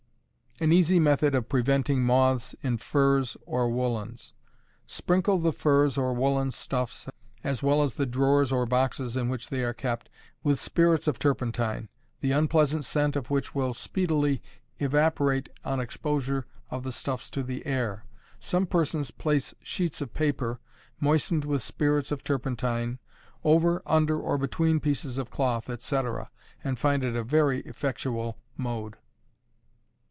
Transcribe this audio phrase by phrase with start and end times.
[0.59, 4.33] An Easy Method of Preventing Moths in Furs or Woolens.
[4.85, 7.09] Sprinkle the furs or woolen stuffs,
[7.43, 10.07] as well as the drawers or boxes in which they are kept,
[10.43, 14.39] with spirits of turpentine; the unpleasant scent of which will speedily
[14.77, 18.05] evaporate on exposure of the stuffs to the air.
[18.39, 20.59] Some persons place sheets of paper,
[20.99, 22.99] moistened with spirits of turpentine,
[23.43, 26.29] over, under, or between pieces of cloth, etc.,
[26.63, 28.97] and find it a very effectual mode.